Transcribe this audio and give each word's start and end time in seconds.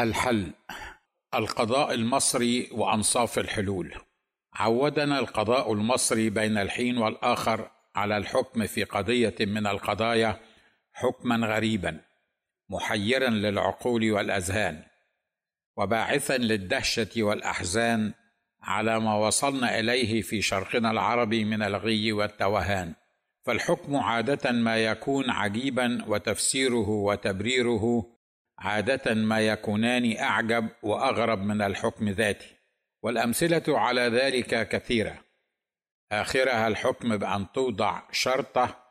الحل. 0.00 0.52
القضاء 1.34 1.94
المصري 1.94 2.68
وأنصاف 2.72 3.38
الحلول. 3.38 3.94
عودنا 4.54 5.18
القضاء 5.18 5.72
المصري 5.72 6.30
بين 6.30 6.58
الحين 6.58 6.98
والآخر 6.98 7.70
على 7.96 8.16
الحكم 8.16 8.66
في 8.66 8.84
قضية 8.84 9.34
من 9.40 9.66
القضايا 9.66 10.40
حكما 10.92 11.46
غريبا 11.46 12.00
محيرا 12.70 13.30
للعقول 13.30 14.12
والأذهان 14.12 14.82
وباعثا 15.76 16.38
للدهشة 16.38 17.22
والأحزان 17.22 18.12
على 18.62 19.00
ما 19.00 19.14
وصلنا 19.14 19.78
إليه 19.78 20.22
في 20.22 20.42
شرقنا 20.42 20.90
العربي 20.90 21.44
من 21.44 21.62
الغي 21.62 22.12
والتوهان. 22.12 22.94
فالحكم 23.44 23.96
عادة 23.96 24.52
ما 24.52 24.76
يكون 24.76 25.30
عجيبا 25.30 26.04
وتفسيره 26.08 26.88
وتبريره 26.88 28.13
عادة 28.58 29.14
ما 29.14 29.40
يكونان 29.40 30.16
أعجب 30.16 30.68
وأغرب 30.82 31.42
من 31.42 31.62
الحكم 31.62 32.08
ذاته 32.08 32.46
والأمثلة 33.02 33.62
على 33.68 34.00
ذلك 34.00 34.68
كثيرة. 34.68 35.24
آخرها 36.12 36.68
الحكم 36.68 37.16
بأن 37.16 37.52
توضع 37.52 38.02
شرطة 38.12 38.84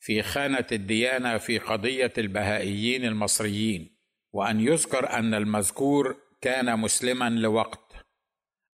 في 0.00 0.22
خانة 0.22 0.66
الديانة 0.72 1.38
في 1.38 1.58
قضية 1.58 2.12
البهائيين 2.18 3.04
المصريين 3.04 3.96
وأن 4.32 4.60
يذكر 4.60 5.10
أن 5.10 5.34
المذكور 5.34 6.16
كان 6.40 6.78
مسلما 6.78 7.30
لوقت 7.30 7.92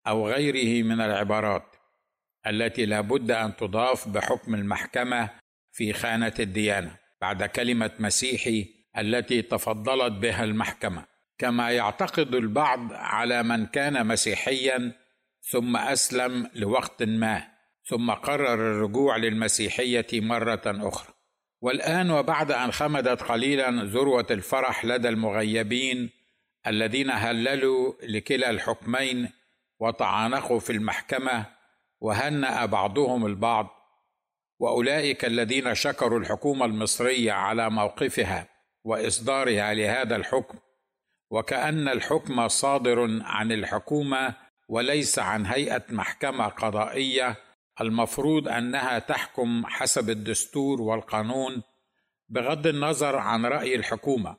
أو 0.07 0.29
غيره 0.29 0.85
من 0.85 1.01
العبارات 1.01 1.77
التي 2.47 2.87
لا 2.87 3.01
بد 3.01 3.31
أن 3.31 3.57
تضاف 3.57 4.09
بحكم 4.09 4.55
المحكمة 4.55 5.31
في 5.73 5.93
خانة 5.93 6.35
الديانة 6.41 6.99
بعد 7.21 7.43
كلمة 7.43 7.91
مسيحي 7.99 8.82
التي 8.99 9.43
تفضلت 9.43 10.13
بها 10.13 10.45
المحكمة. 10.45 11.05
كما 11.39 11.71
يعتقد 11.71 12.35
البعض 12.35 12.93
على 12.93 13.43
من 13.43 13.67
كان 13.67 14.07
مسيحيا 14.07 14.93
ثم 15.41 15.77
أسلم 15.77 16.51
لوقت 16.55 17.03
ما 17.03 17.43
ثم 17.85 18.11
قرر 18.11 18.55
الرجوع 18.55 19.17
للمسيحية 19.17 20.07
مرة 20.13 20.63
أخرى. 20.67 21.15
والآن 21.61 22.11
وبعد 22.11 22.53
أن 22.53 22.73
خمدت 22.73 23.23
قليلا 23.23 23.71
ذروة 23.71 24.27
الفرح 24.31 24.85
لدى 24.85 25.09
المغيبين 25.09 26.11
الذين 26.67 27.11
هللوا 27.11 27.93
لكلا 28.03 28.51
الحكمين 28.51 29.31
وتعانقوا 29.79 30.61
في 30.61 30.73
المحكمة 30.73 31.47
وهنأ 32.01 32.67
بعضهم 32.67 33.27
البعض 33.27 33.69
وأولئك 34.59 35.25
الذين 35.25 35.75
شكروا 35.75 36.21
الحكومة 36.21 36.65
المصرية 36.65 37.33
على 37.33 37.71
موقفها. 37.71 38.49
وإصدارها 38.85 39.75
لهذا 39.75 40.17
الحكم 40.17 40.59
وكأن 41.31 41.89
الحكم 41.89 42.49
صادر 42.49 43.21
عن 43.23 43.53
الحكومة 43.53 44.35
وليس 44.69 45.19
عن 45.19 45.47
هيئة 45.47 45.85
محكمة 45.91 46.49
قضائية 46.49 47.37
المفروض 47.81 48.49
أنها 48.49 48.99
تحكم 48.99 49.63
حسب 49.67 50.11
الدستور 50.11 50.81
والقانون 50.81 51.63
بغض 52.29 52.67
النظر 52.67 53.17
عن 53.17 53.47
رأي 53.47 53.75
الحكومة. 53.75 54.37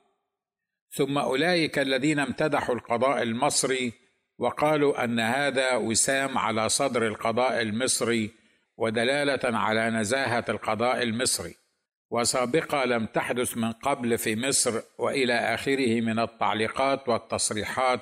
ثم 0.90 1.18
أولئك 1.18 1.78
الذين 1.78 2.18
امتدحوا 2.18 2.74
القضاء 2.74 3.22
المصري 3.22 3.92
وقالوا 4.38 5.04
أن 5.04 5.20
هذا 5.20 5.76
وسام 5.76 6.38
على 6.38 6.68
صدر 6.68 7.06
القضاء 7.06 7.60
المصري 7.60 8.30
ودلالة 8.76 9.58
على 9.58 9.90
نزاهة 9.90 10.44
القضاء 10.48 11.02
المصري. 11.02 11.54
وسابقه 12.14 12.84
لم 12.84 13.06
تحدث 13.06 13.56
من 13.56 13.72
قبل 13.72 14.18
في 14.18 14.36
مصر 14.36 14.80
وإلى 14.98 15.34
آخره 15.34 16.00
من 16.00 16.18
التعليقات 16.18 17.08
والتصريحات 17.08 18.00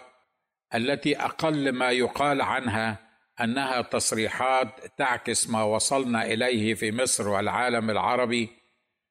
التي 0.75 1.17
أقل 1.17 1.73
ما 1.73 1.91
يقال 1.91 2.43
عنها 2.43 2.99
أنها 3.41 3.83
تصريحات 3.83 4.69
تعكس 4.99 5.51
ما 5.51 5.63
وصلنا 5.63 6.27
إليه 6.27 6.75
في 6.75 6.93
مصر 6.93 7.29
والعالم 7.29 7.91
العربي 7.91 8.49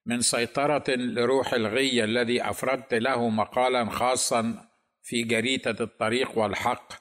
من 0.06 0.22
سيطرة 0.22 0.84
لروح 0.90 1.54
الغي 1.54 2.04
الذي 2.04 2.44
أفردت 2.50 2.94
له 2.94 3.30
مقالا 3.30 3.90
خاصا 3.90 4.70
في 5.02 5.24
جريدة 5.24 5.76
الطريق 5.80 6.38
والحق 6.38 6.94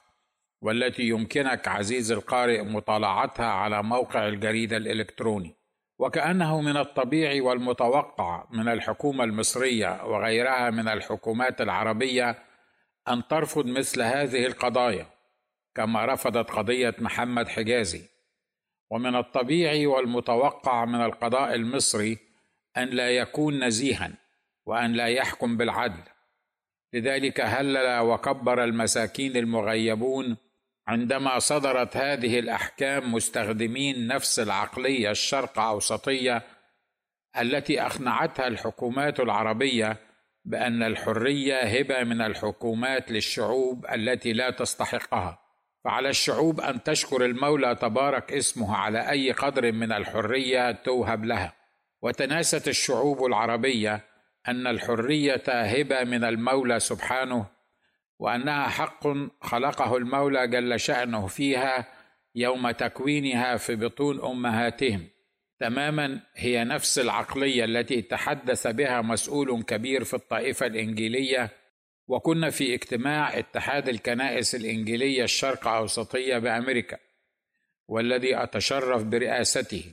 والتي 0.61 1.03
يمكنك 1.03 1.67
عزيز 1.67 2.11
القارئ 2.11 2.61
مطالعتها 2.61 3.45
على 3.45 3.83
موقع 3.83 4.27
الجريدة 4.27 4.77
الإلكتروني. 4.77 5.60
وكأنه 6.01 6.61
من 6.61 6.77
الطبيعي 6.77 7.41
والمتوقع 7.41 8.45
من 8.51 8.67
الحكومة 8.67 9.23
المصرية 9.23 10.05
وغيرها 10.05 10.69
من 10.69 10.87
الحكومات 10.87 11.61
العربية 11.61 12.43
أن 13.07 13.27
ترفض 13.27 13.65
مثل 13.65 14.01
هذه 14.01 14.45
القضايا 14.45 15.05
كما 15.75 16.05
رفضت 16.05 16.51
قضية 16.51 16.95
محمد 16.99 17.47
حجازي. 17.47 18.01
ومن 18.89 19.15
الطبيعي 19.15 19.85
والمتوقع 19.85 20.85
من 20.85 21.01
القضاء 21.01 21.55
المصري 21.55 22.17
أن 22.77 22.87
لا 22.87 23.09
يكون 23.09 23.63
نزيها 23.63 24.11
وأن 24.65 24.93
لا 24.93 25.07
يحكم 25.07 25.57
بالعدل. 25.57 26.03
لذلك 26.93 27.41
هلل 27.41 27.99
وكبر 27.99 28.63
المساكين 28.63 29.37
المغيبون 29.37 30.37
عندما 30.91 31.39
صدرت 31.39 31.97
هذه 31.97 32.39
الأحكام 32.39 33.13
مستخدمين 33.13 34.07
نفس 34.07 34.39
العقلية 34.39 35.11
الشرق 35.11 35.59
أوسطية 35.59 36.41
التي 37.39 37.81
أقنعتها 37.81 38.47
الحكومات 38.47 39.19
العربية 39.19 39.97
بأن 40.45 40.83
الحرية 40.83 41.59
هبة 41.61 42.03
من 42.03 42.21
الحكومات 42.21 43.11
للشعوب 43.11 43.85
التي 43.93 44.33
لا 44.33 44.49
تستحقها. 44.49 45.39
فعلى 45.83 46.09
الشعوب 46.09 46.61
أن 46.61 46.83
تشكر 46.83 47.25
المولى 47.25 47.75
تبارك 47.75 48.33
اسمه 48.33 48.75
على 48.75 49.09
أي 49.09 49.31
قدر 49.31 49.71
من 49.71 49.91
الحرية 49.91 50.71
توهب 50.71 51.25
لها. 51.25 51.53
وتناست 52.01 52.67
الشعوب 52.67 53.25
العربية 53.25 54.01
أن 54.47 54.67
الحرية 54.67 55.43
هبة 55.47 56.03
من 56.03 56.23
المولى 56.23 56.79
سبحانه 56.79 57.60
وأنها 58.21 58.67
حق 58.67 59.07
خلقه 59.41 59.97
المولى 59.97 60.47
جل 60.47 60.79
شأنه 60.79 61.27
فيها 61.27 61.87
يوم 62.35 62.71
تكوينها 62.71 63.57
في 63.57 63.75
بطون 63.75 64.21
أمهاتهم. 64.21 65.07
تماما 65.59 66.19
هي 66.35 66.63
نفس 66.63 66.99
العقلية 66.99 67.65
التي 67.65 68.01
تحدث 68.01 68.67
بها 68.67 69.01
مسؤول 69.01 69.63
كبير 69.63 70.03
في 70.03 70.13
الطائفة 70.13 70.65
الإنجيلية. 70.65 71.49
وكنا 72.07 72.49
في 72.49 72.73
اجتماع 72.73 73.39
اتحاد 73.39 73.89
الكنائس 73.89 74.55
الإنجيلية 74.55 75.23
الشرق 75.23 75.67
أوسطية 75.67 76.37
بأمريكا 76.37 76.97
والذي 77.87 78.43
أتشرف 78.43 79.03
برئاسته. 79.03 79.83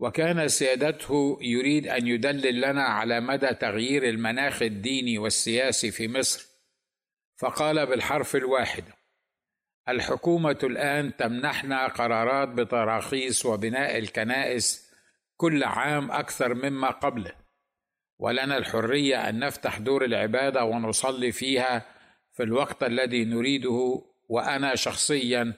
وكان 0.00 0.48
سيادته 0.48 1.38
يريد 1.42 1.86
أن 1.86 2.06
يدلل 2.06 2.60
لنا 2.60 2.82
على 2.82 3.20
مدى 3.20 3.54
تغيير 3.54 4.08
المناخ 4.08 4.62
الديني 4.62 5.18
والسياسي 5.18 5.90
في 5.90 6.08
مصر. 6.08 6.51
فقال 7.42 7.86
بالحرف 7.86 8.36
الواحد 8.36 8.84
الحكومة 9.88 10.58
الآن 10.62 11.16
تمنحنا 11.16 11.86
قرارات 11.86 12.48
بتراخيص 12.48 13.46
وبناء 13.46 13.98
الكنائس 13.98 14.92
كل 15.36 15.64
عام 15.64 16.10
أكثر 16.10 16.54
مما 16.54 16.90
قبله 16.90 17.32
ولنا 18.18 18.56
الحرية 18.56 19.28
أن 19.28 19.38
نفتح 19.38 19.78
دور 19.78 20.04
العبادة 20.04 20.64
ونصلي 20.64 21.32
فيها 21.32 21.86
في 22.32 22.42
الوقت 22.42 22.82
الذي 22.82 23.24
نريده 23.24 24.02
وأنا 24.28 24.74
شخصيا 24.74 25.54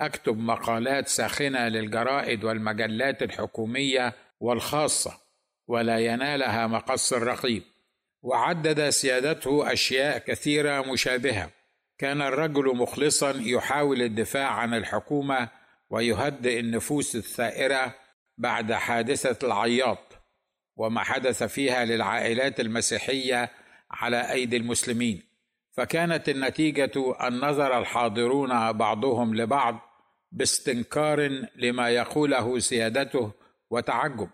أكتب 0.00 0.38
مقالات 0.38 1.08
ساخنة 1.08 1.68
للجرائد 1.68 2.44
والمجلات 2.44 3.22
الحكومية 3.22 4.12
والخاصة 4.40 5.12
ولا 5.66 5.98
ينالها 5.98 6.66
مقص 6.66 7.12
الرقيب. 7.12 7.62
وعدد 8.24 8.88
سيادته 8.88 9.72
أشياء 9.72 10.18
كثيرة 10.18 10.92
مشابهة. 10.92 11.50
كان 11.98 12.22
الرجل 12.22 12.76
مخلصا 12.76 13.30
يحاول 13.36 14.02
الدفاع 14.02 14.48
عن 14.48 14.74
الحكومة 14.74 15.48
ويهدئ 15.90 16.60
النفوس 16.60 17.16
الثائرة 17.16 17.94
بعد 18.38 18.72
حادثة 18.72 19.46
العياط 19.46 20.18
وما 20.76 21.00
حدث 21.00 21.42
فيها 21.42 21.84
للعائلات 21.84 22.60
المسيحية 22.60 23.50
على 23.90 24.32
أيدي 24.32 24.56
المسلمين. 24.56 25.22
فكانت 25.72 26.28
النتيجة 26.28 27.14
أن 27.20 27.40
نظر 27.40 27.78
الحاضرون 27.78 28.72
بعضهم 28.72 29.34
لبعض 29.34 29.80
باستنكار 30.32 31.46
لما 31.56 31.90
يقوله 31.90 32.58
سيادته 32.58 33.32
وتعجب. 33.70 34.28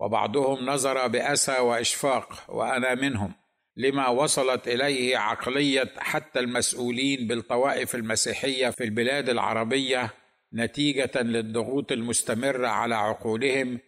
وبعضهم 0.00 0.66
نظر 0.66 1.06
بأسى 1.06 1.58
وإشفاق 1.58 2.44
وأنا 2.48 2.94
منهم 2.94 3.32
لما 3.76 4.08
وصلت 4.08 4.68
إليه 4.68 5.16
عقلية 5.16 5.92
حتى 5.98 6.40
المسؤولين 6.40 7.26
بالطوائف 7.26 7.94
المسيحية 7.94 8.70
في 8.70 8.84
البلاد 8.84 9.28
العربية 9.28 10.14
نتيجة 10.52 11.22
للضغوط 11.22 11.92
المستمره 11.92 12.68
على 12.68 12.94
عقولهم 12.94 13.78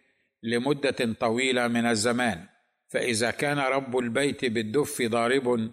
لمدة 0.43 1.13
طويلة 1.19 1.67
من 1.67 1.85
الزمان. 1.85 2.45
فإذا 2.87 3.31
كان 3.31 3.59
رب 3.59 3.97
البيت 3.97 4.45
بالدف 4.45 5.01
ضارب 5.01 5.71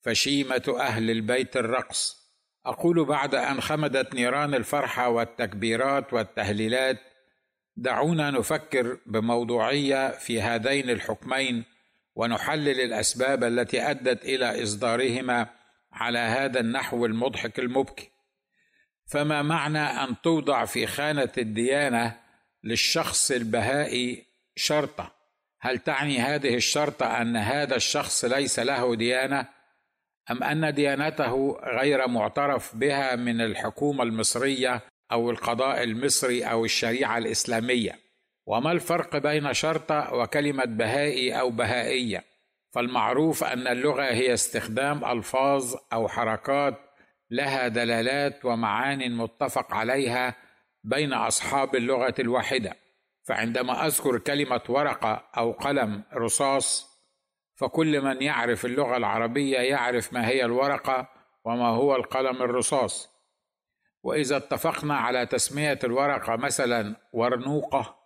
فشيمة 0.00 0.76
أهل 0.80 1.10
البيت 1.10 1.56
الرقص. 1.56 2.22
أقول 2.66 3.04
بعد 3.04 3.34
أن 3.34 3.60
خمدت 3.60 4.14
نيران 4.14 4.54
الفرحة 4.54 5.08
والتكبيرات 5.08 6.12
والتهليلات 6.12 7.00
دعونا 7.76 8.30
نفكر 8.30 8.98
بموضوعية 9.06 10.10
في 10.10 10.42
هذين 10.42 10.90
الحكمين 10.90 11.64
ونحلل 12.14 12.80
الأسباب 12.80 13.44
التي 13.44 13.90
أدت 13.90 14.24
إلى 14.24 14.62
إصدارهما 14.62 15.46
على 15.92 16.18
هذا 16.18 16.60
النحو 16.60 17.06
المضحك 17.06 17.58
المبكي. 17.58 18.10
فما 19.06 19.42
معنى 19.42 19.78
أن 19.78 20.20
توضع 20.22 20.64
في 20.64 20.86
خانة 20.86 21.32
الديانة 21.38 22.20
للشخص 22.64 23.30
البهائي 23.30 24.26
شرطة؟ 24.56 25.12
هل 25.60 25.78
تعني 25.78 26.18
هذه 26.18 26.54
الشرطة 26.54 27.22
أن 27.22 27.36
هذا 27.36 27.76
الشخص 27.76 28.24
ليس 28.24 28.58
له 28.58 28.96
ديانة؟ 28.96 29.48
أم 30.30 30.42
أن 30.42 30.74
ديانته 30.74 31.60
غير 31.78 32.08
معترف 32.08 32.76
بها 32.76 33.16
من 33.16 33.40
الحكومة 33.40 34.02
المصرية 34.02 34.82
أو 35.12 35.30
القضاء 35.30 35.82
المصري 35.82 36.44
أو 36.44 36.64
الشريعة 36.64 37.18
الإسلامية. 37.18 37.98
وما 38.46 38.72
الفرق 38.72 39.16
بين 39.16 39.52
شرطه 39.52 40.14
وكلمة 40.14 40.64
بهائي 40.64 41.40
أو 41.40 41.50
بهائية؟ 41.50 42.24
فالمعروف 42.74 43.44
أن 43.44 43.66
اللغة 43.66 44.02
هي 44.02 44.34
استخدام 44.34 45.04
ألفاظ 45.04 45.74
أو 45.92 46.08
حركات 46.08 46.74
لها 47.30 47.68
دلالات 47.68 48.44
ومعان 48.44 49.16
متفق 49.16 49.74
عليها 49.74 50.36
بين 50.84 51.12
أصحاب 51.12 51.76
اللغة 51.76 52.14
الواحدة. 52.18 52.76
فعندما 53.24 53.86
أذكر 53.86 54.18
كلمة 54.18 54.60
ورقة 54.68 55.24
أو 55.36 55.52
قلم 55.52 56.02
رصاص 56.14 56.92
فكل 57.56 58.00
من 58.00 58.22
يعرف 58.22 58.64
اللغة 58.64 58.96
العربية 58.96 59.58
يعرف 59.58 60.12
ما 60.12 60.28
هي 60.28 60.44
الورقة 60.44 61.08
وما 61.44 61.68
هو 61.68 61.96
القلم 61.96 62.42
الرصاص. 62.42 63.11
وإذا 64.02 64.36
اتفقنا 64.36 64.96
على 64.96 65.26
تسمية 65.26 65.78
الورقه 65.84 66.36
مثلا 66.36 66.96
ورنوقة 67.12 67.96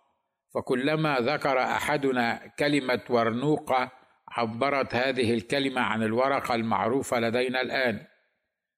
فكلما 0.53 1.19
ذكر 1.19 1.59
أحدنا 1.59 2.47
كلمة 2.59 3.01
ورنوقة 3.09 3.91
عبرت 4.27 4.95
هذه 4.95 5.33
الكلمة 5.33 5.81
عن 5.81 6.03
الورقة 6.03 6.55
المعروفة 6.55 7.19
لدينا 7.19 7.61
الآن. 7.61 8.05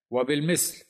وبالمثل 0.10 0.86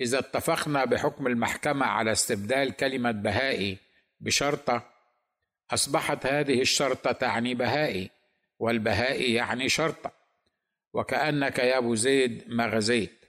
إذا 0.00 0.18
اتفقنا 0.18 0.84
بحكم 0.84 1.26
المحكمة 1.26 1.86
على 1.86 2.12
استبدال 2.12 2.76
كلمة 2.76 3.10
بهائي 3.10 3.78
بشرطة 4.20 4.82
أصبحت 5.70 6.26
هذه 6.26 6.60
الشرطة 6.60 7.12
تعني 7.12 7.54
بهائي 7.54 8.10
والبهائي 8.58 9.34
يعني 9.34 9.68
شرطة. 9.68 10.12
وكأنك 10.92 11.58
يا 11.58 11.78
أبو 11.78 11.94
زيد 11.94 12.44
ما 12.48 12.66
غزيت 12.66 13.23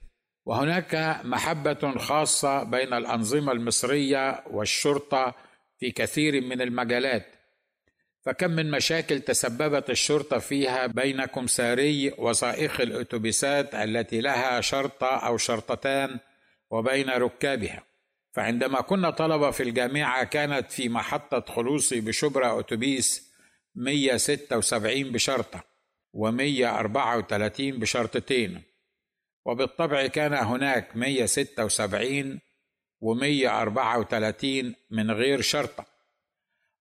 وهناك 0.46 1.22
محبة 1.24 1.98
خاصة 1.98 2.64
بين 2.64 2.94
الأنظمة 2.94 3.52
المصرية 3.52 4.44
والشرطة 4.52 5.36
في 5.80 5.92
كثير 5.92 6.42
من 6.42 6.62
المجالات. 6.62 7.36
فكم 8.22 8.52
من 8.52 8.72
مشاكل 8.72 9.20
تسببت 9.20 9.90
الشرطة 9.90 10.38
فيها 10.38 10.88
بين 10.88 11.26
كمساري 11.26 12.14
وسائق 12.18 12.82
الأتوبيسات 12.82 13.76
التي 13.76 14.22
لها 14.22 14.62
شرطة 14.62 15.08
أو 15.08 15.38
شرطتان 15.38 16.20
وبين 16.70 17.10
ركابها. 17.10 17.84
فعندما 18.34 18.82
كنا 18.82 19.10
طلبة 19.10 19.52
في 19.52 19.64
الجامعة 19.64 20.24
كانت 20.24 20.72
في 20.72 20.90
محطة 20.90 21.54
خلوصي 21.54 22.02
بشبرا 22.02 22.60
أتوبيس 22.60 23.32
176 23.76 25.12
بشرطة 25.12 25.64
و134 26.18 27.60
بشرطتين. 27.60 28.75
وبالطبع 29.46 30.08
كان 30.08 30.34
هناك 30.34 30.96
176 30.96 32.40
و134 33.04 34.46
من 34.92 35.12
غير 35.12 35.42
شرطة. 35.42 35.86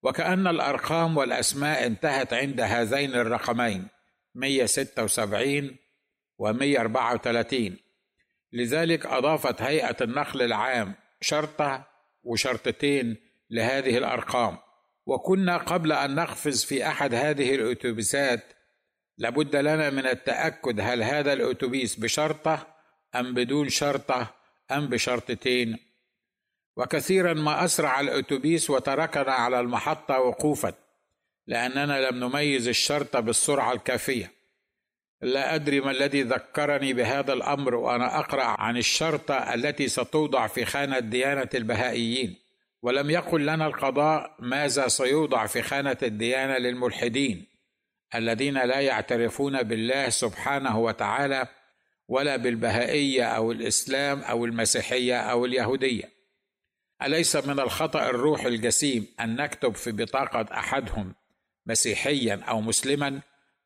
وكأن 0.03 0.47
الأرقام 0.47 1.17
والأسماء 1.17 1.87
انتهت 1.87 2.33
عند 2.33 2.61
هذين 2.61 3.15
الرقمين 3.15 3.89
176 4.35 5.77
و 6.39 6.53
134 6.53 7.77
لذلك 8.53 9.07
أضافت 9.07 9.63
هيئة 9.63 9.97
النقل 10.01 10.43
العام 10.43 10.95
شرطة 11.21 11.87
وشرطتين 12.23 13.17
لهذه 13.51 13.99
الأرقام. 13.99 14.59
وكنا 15.07 15.57
قبل 15.57 15.93
أن 15.93 16.15
نقفز 16.15 16.65
في 16.65 16.87
أحد 16.87 17.15
هذه 17.15 17.55
الأتوبيسات 17.55 18.54
لابد 19.19 19.57
لنا 19.57 19.91
من 19.91 20.07
التأكد 20.07 20.81
هل 20.81 21.03
هذا 21.03 21.33
الأتوبيس 21.33 21.97
بشرطة 21.97 22.67
أم 23.15 23.35
بدون 23.35 23.69
شرطة 23.69 24.35
أم 24.71 24.87
بشرطتين. 24.87 25.79
وكثيرا 26.77 27.33
ما 27.33 27.65
أسرع 27.65 28.01
الأتوبيس 28.01 28.71
وتركنا 28.71 29.33
على 29.33 29.61
المحطة 29.61 30.21
وقوفا 30.21 30.73
لأننا 31.47 32.11
لم 32.11 32.25
نميز 32.25 32.69
الشرطه 32.69 33.21
بالسرعة 33.21 33.73
الكافية. 33.73 34.33
لا 35.23 35.55
أدري 35.55 35.81
ما 35.81 35.91
الذي 35.91 36.23
ذكرني 36.23 36.93
بهذا 36.93 37.33
الأمر 37.33 37.75
وأنا 37.75 38.19
أقرأ 38.19 38.45
عن 38.45 38.77
الشرطة 38.77 39.55
التي 39.55 39.89
ستوضع 39.89 40.47
في 40.47 40.65
خانة 40.65 40.99
ديانة 40.99 41.49
البهائيين. 41.55 42.37
ولم 42.83 43.11
يقل 43.11 43.47
لنا 43.47 43.67
القضاء 43.67 44.37
ماذا 44.39 44.89
سيوضع 44.89 45.47
في 45.47 45.63
خانة 45.63 45.97
الديانة 46.03 46.59
للملحدين. 46.59 47.54
الذين 48.15 48.55
لا 48.55 48.81
يعترفون 48.81 49.63
بالله 49.63 50.09
سبحانه 50.09 50.79
وتعالى 50.79 51.47
ولا 52.09 52.37
بالبهائية 52.37 53.25
أو 53.25 53.53
الإسلام 53.53 54.21
أو 54.21 54.45
المسيحية 54.45 55.21
أو 55.21 55.45
اليهودية. 55.45 56.15
أليس 57.03 57.37
من 57.37 57.61
الخطأ 57.61 58.11
الروح 58.11 58.45
الجسيم 58.45 59.07
أن 59.21 59.37
نكتب 59.37 59.75
في 59.75 59.93
بطاقة 59.93 60.59
أحدهم 60.59 61.15
مسيحيا 61.67 62.41
أو 62.49 62.61
مسلما 62.61 63.21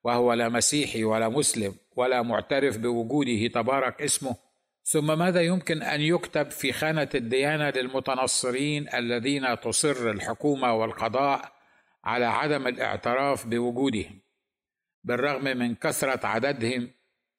وهو 0.05 0.33
لا 0.33 0.49
مسيحي 0.49 1.05
ولا 1.05 1.29
مسلم 1.29 1.75
ولا 1.97 2.23
معترف 2.23 2.79
بوجوده 2.79 3.47
تبارك 3.47 4.03
اسمه؟ 4.03 4.37
ثم 4.85 5.19
ماذا 5.19 5.41
يمكن 5.43 5.83
أن 5.83 6.01
يكتب 6.01 6.51
في 6.51 6.73
خانة 6.73 7.09
الديانة 7.15 7.71
للمتنصرين 7.71 8.95
الذين 8.95 9.61
تصر 9.61 10.11
الحكومة 10.11 10.75
والقضاء 10.75 11.53
على 12.05 12.25
عدم 12.25 12.67
الاعتراف 12.67 13.47
بوجودهم؟ 13.47 14.21
بالرغم 15.09 15.45
من 15.45 15.75
كثرة 15.75 16.27
عددهم 16.27 16.91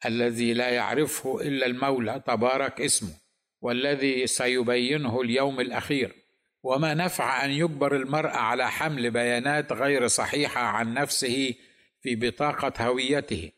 الذي 0.06 0.54
لا 0.54 0.69
يعرفه 0.69 1.42
إلا 1.42 1.66
المولى 1.66 2.21
تبارك 2.27 2.81
اسمه 2.81 3.13
والذي 3.61 4.28
سيبينه 4.28 5.21
اليوم 5.21 5.59
الأخير. 5.59 6.16
وما 6.64 6.94
نفع 6.94 7.45
أن 7.45 7.52
يجبر 7.52 7.95
المرء 7.95 8.30
على 8.30 8.71
حمل 8.71 9.11
بيانات 9.11 9.73
غير 9.73 10.07
صحيحة 10.07 10.61
عن 10.61 10.94
نفسه 10.94 11.56
في 12.02 12.16
بطاقة 12.16 12.85
هويته. 12.88 13.52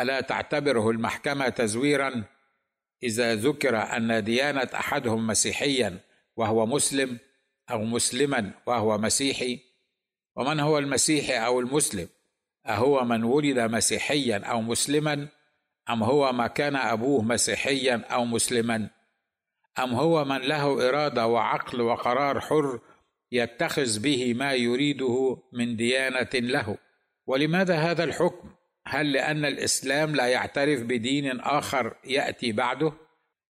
ألا 0.00 0.20
تعتبره 0.20 0.90
المحكمة 0.90 1.48
تزويرا؟ 1.48 2.24
إذا 3.02 3.34
ذكر 3.34 3.76
أن 3.96 4.24
ديانة 4.24 4.70
أحدهم 4.74 5.26
مسيحيا 5.26 5.98
وهو 6.36 6.66
مسلم 6.66 7.18
أو 7.70 7.84
مسلما 7.84 8.50
وهو 8.66 8.98
مسيحي 8.98 9.60
ومن 10.36 10.60
هو 10.60 10.78
المسيحي 10.78 11.46
أو 11.46 11.60
المسلم؟ 11.60 12.08
أهو 12.66 13.04
من 13.04 13.24
ولد 13.24 13.58
مسيحيا 13.58 14.38
أو 14.38 14.62
مسلما؟ 14.62 15.28
أم 15.90 16.02
هو 16.02 16.32
ما 16.32 16.46
كان 16.46 16.76
أبوه 16.76 17.22
مسيحيا 17.22 18.04
أو 18.10 18.24
مسلما؟ 18.24 18.90
أم 19.78 19.94
هو 19.94 20.24
من 20.24 20.38
له 20.38 20.88
إرادة 20.88 21.26
وعقل 21.26 21.80
وقرار 21.80 22.40
حر 22.40 22.80
يتخذ 23.32 23.98
به 24.00 24.34
ما 24.34 24.52
يريده 24.52 25.36
من 25.52 25.76
ديانة 25.76 26.30
له؟ 26.34 26.78
ولماذا 27.26 27.76
هذا 27.76 28.04
الحكم؟ 28.04 28.54
هل 28.86 29.12
لأن 29.12 29.44
الإسلام 29.44 30.16
لا 30.16 30.26
يعترف 30.26 30.82
بدين 30.82 31.40
آخر 31.40 31.96
يأتي 32.04 32.52
بعده؟ 32.52 32.92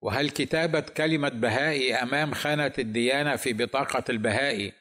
وهل 0.03 0.31
كتابة 0.31 0.81
كلمة 0.81 1.29
بهائي 1.29 1.95
أمام 1.95 2.35
خانة 2.35 2.73
الديانة 2.79 3.37
في 3.37 3.53
بطاقة 3.53 4.05
البهائي 4.09 4.73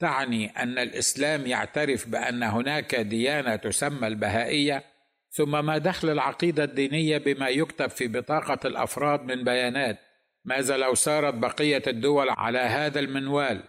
تعني 0.00 0.46
أن 0.46 0.78
الإسلام 0.78 1.46
يعترف 1.46 2.08
بأن 2.08 2.42
هناك 2.42 2.94
ديانة 2.94 3.56
تسمى 3.56 4.06
البهائية 4.06 4.84
ثم 5.30 5.64
ما 5.64 5.78
دخل 5.78 6.10
العقيدة 6.10 6.64
الدينية 6.64 7.18
بما 7.18 7.48
يكتب 7.48 7.90
في 7.90 8.08
بطاقة 8.08 8.58
الأفراد 8.64 9.22
من 9.24 9.44
بيانات 9.44 9.98
ماذا 10.44 10.76
لو 10.76 10.94
سارت 10.94 11.34
بقية 11.34 11.82
الدول 11.86 12.30
على 12.30 12.58
هذا 12.58 13.00
المنوال؟ 13.00 13.62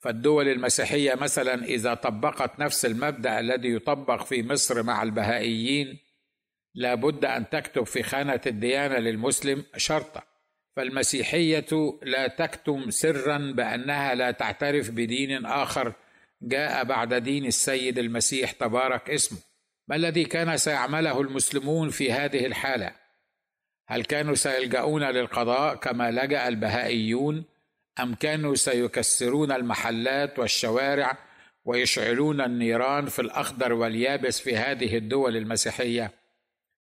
فالدول 0.00 0.48
المسيحية 0.48 1.14
مثلا 1.14 1.64
إذا 1.64 1.94
طبقت 1.94 2.60
نفس 2.60 2.86
المبدأ 2.86 3.40
الذي 3.40 3.74
يطبق 3.74 4.24
في 4.24 4.42
مصر 4.42 4.82
مع 4.82 5.02
البهائيين 5.02 5.98
لا 6.74 6.94
بد 6.94 7.24
أن 7.24 7.48
تكتب 7.48 7.86
في 7.86 8.02
خانة 8.02 8.40
الديانة 8.46 8.98
للمسلم 8.98 9.64
شرطه 9.76 10.22
فالمسيحية 10.78 11.98
لا 12.02 12.26
تكتم 12.26 12.90
سرا 12.90 13.52
بأنها 13.56 14.14
لا 14.14 14.30
تعترف 14.30 14.90
بدين 14.90 15.46
آخر 15.46 15.92
جاء 16.42 16.84
بعد 16.84 17.14
دين 17.14 17.46
السيد 17.46 17.98
المسيح 17.98 18.52
تبارك 18.52 19.10
اسمه. 19.10 19.38
ما 19.88 19.96
الذي 19.96 20.24
كان 20.24 20.56
سيعمله 20.56 21.20
المسلمون 21.20 21.90
في 21.90 22.12
هذه 22.12 22.46
الحالة؟ 22.46 22.92
هل 23.88 24.04
كانوا 24.04 24.34
سيلجؤون 24.34 25.04
للقضاء 25.04 25.74
كما 25.74 26.10
لجأ 26.10 26.48
البهائيون؟ 26.48 27.44
أم 28.00 28.14
كانوا 28.14 28.54
سيكسرون 28.54 29.52
المحلات 29.52 30.38
والشوارع 30.38 31.18
ويشعلون 31.64 32.40
النيران 32.40 33.06
في 33.06 33.18
الأخضر 33.18 33.72
واليابس 33.72 34.40
في 34.40 34.56
هذه 34.56 34.96
الدول 34.96 35.36
المسيحية؟ 35.36 36.10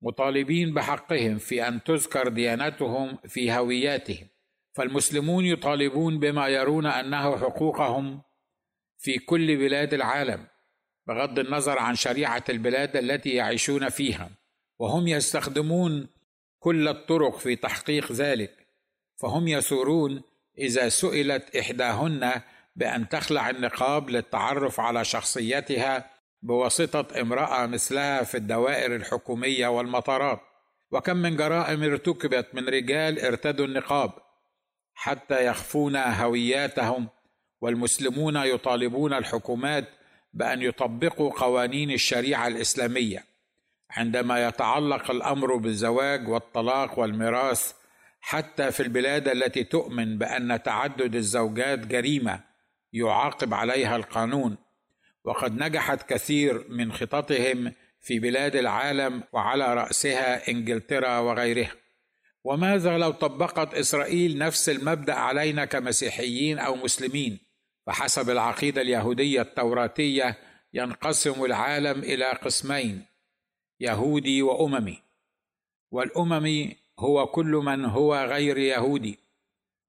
مطالبين 0.02 0.74
بحقهم 0.74 1.38
في 1.38 1.68
أن 1.68 1.84
تذكر 1.84 2.28
ديانتهم 2.28 3.18
في 3.28 3.52
هوياتهم. 3.52 4.28
فالمسلمون 4.74 5.46
يطالبون 5.46 6.20
بما 6.20 6.48
يرون 6.48 6.86
أنه 6.86 7.38
حقوقهم 7.38 8.22
في 8.98 9.18
كل 9.18 9.58
بلاد 9.58 9.94
العالم 9.94 10.48
بغض 11.08 11.40
النظر 11.40 11.80
عن 11.80 11.96
شريعة 11.96 12.44
البلاد 12.50 12.96
التي 12.96 13.30
يعيشون 13.30 13.90
فيها. 13.90 14.30
وهم 14.80 15.08
يستخدمون 15.08 16.08
كل 16.60 16.88
الطرق 16.88 17.38
في 17.38 17.56
تحقيق 17.56 18.12
ذلك. 18.12 18.68
فهم 19.22 19.48
يثورون 19.48 20.22
إذا 20.58 20.90
سئلت 20.90 21.56
إحداهن 21.56 22.42
بأن 22.76 23.10
تخلع 23.10 23.50
النقاب 23.50 24.10
للتعرف 24.10 24.80
على 24.80 25.06
شخصيتها 25.06 26.17
بواسطة 26.42 27.22
امرأة 27.22 27.66
مثلها 27.66 28.24
في 28.24 28.38
الدوائر 28.38 28.96
الحكومية 28.96 29.68
والمطارات. 29.68 30.42
وكم 30.92 31.18
من 31.18 31.38
جرائم 31.38 31.84
ارتكبت 31.84 32.48
من 32.54 32.70
رجال 32.70 33.20
ارتدوا 33.20 33.66
النقاب 33.66 34.12
حتى 34.94 35.46
يخفون 35.46 35.96
هوياتهم 35.96 37.08
والمسلمون 37.62 38.36
يطالبون 38.36 39.14
الحكومات 39.14 39.90
بأن 40.34 40.62
يطبقوا 40.62 41.32
قوانين 41.40 41.92
الشريعة 41.92 42.48
الإسلامية. 42.48 43.26
عندما 43.92 44.48
يتعلق 44.48 45.12
الأمر 45.12 45.56
بالزواج 45.56 46.28
والطلاق 46.30 47.00
والميراث 47.00 47.74
حتى 48.22 48.72
في 48.72 48.84
البلاد 48.84 49.28
التي 49.28 49.64
تؤمن 49.64 50.18
بأن 50.18 50.64
تعدد 50.64 51.16
الزوجات 51.16 51.80
جريمة 51.80 52.40
يعاقب 52.94 53.54
عليها 53.54 53.96
القانون. 53.96 54.58
وقد 55.28 55.64
نجحت 55.64 56.10
كثير 56.10 56.66
من 56.70 56.92
خططهم 56.92 57.74
في 58.02 58.20
بلاد 58.20 58.56
العالم 58.56 59.24
وعلى 59.34 59.74
رأسها 59.74 60.52
إنجلترا 60.52 61.20
وغيرها. 61.20 61.72
وماذا 62.44 62.98
لو 62.98 63.12
طبقت 63.12 63.74
إسرائيل 63.74 64.38
نفس 64.38 64.70
المبدأ 64.70 65.14
علينا 65.14 65.66
كمسيحيين 65.66 66.60
أو 66.60 66.76
مسلمين 66.76 67.40
فحسب 67.88 68.30
العقيدة 68.30 68.82
اليهودية 68.82 69.42
التوراتية 69.42 70.38
ينقسم 70.74 71.46
العالم 71.46 72.04
إلى 72.04 72.26
قسمين 72.26 73.06
يهودي 73.80 74.42
وأممي. 74.42 75.02
والأممي 75.92 76.76
هو 77.00 77.28
كل 77.28 77.62
من 77.66 77.86
هو 77.86 78.16
غير 78.16 78.58
يهودي 78.58 79.20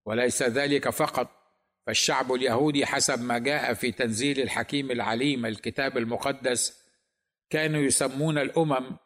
وليس 0.07 0.43
ذلك 0.43 0.91
فقط. 0.91 1.38
فالشعب 1.89 2.33
اليهودي 2.33 2.87
حسب 2.87 3.23
ما 3.23 3.39
جاء 3.39 3.75
في 3.75 3.93
تنزيل 3.93 4.41
الحكيم 4.41 4.91
العليم 4.91 5.47
الكتاب 5.47 5.99
المقدس 5.99 6.83
كانوا 7.51 7.81
يسمون 7.81 8.39
الأمم 8.39 8.97